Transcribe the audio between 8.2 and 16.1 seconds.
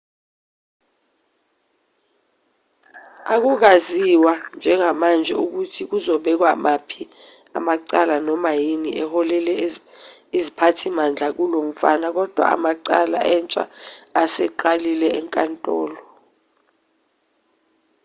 noma yini eholele iziphathimandla kulomfana kodwa amacala entsha aseqalile enkantolo